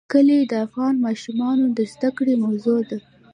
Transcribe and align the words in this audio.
کلي 0.13 0.39
د 0.51 0.53
افغان 0.65 0.95
ماشومانو 1.05 1.65
د 1.77 1.79
زده 1.93 2.09
کړې 2.17 2.35
موضوع 2.45 2.79
ده. 2.89 2.97